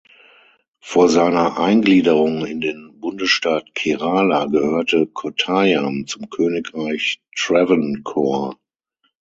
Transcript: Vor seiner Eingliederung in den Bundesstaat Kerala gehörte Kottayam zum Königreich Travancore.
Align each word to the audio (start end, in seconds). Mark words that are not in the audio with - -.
Vor 0.79 1.09
seiner 1.09 1.59
Eingliederung 1.59 2.43
in 2.43 2.59
den 2.59 2.99
Bundesstaat 2.99 3.75
Kerala 3.75 4.45
gehörte 4.47 5.05
Kottayam 5.05 6.07
zum 6.07 6.27
Königreich 6.31 7.21
Travancore. 7.37 8.55